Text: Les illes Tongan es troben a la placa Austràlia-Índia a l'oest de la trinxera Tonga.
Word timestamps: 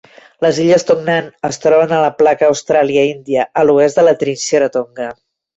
Les 0.45 0.59
illes 0.61 0.85
Tongan 0.91 1.27
es 1.49 1.61
troben 1.67 1.93
a 1.97 2.01
la 2.05 2.09
placa 2.23 2.49
Austràlia-Índia 2.55 3.47
a 3.63 3.69
l'oest 3.69 4.01
de 4.01 4.07
la 4.11 4.19
trinxera 4.25 4.73
Tonga. 4.79 5.13